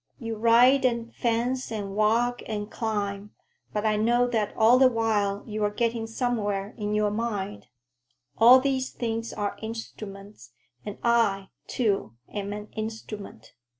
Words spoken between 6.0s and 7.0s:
somewhere in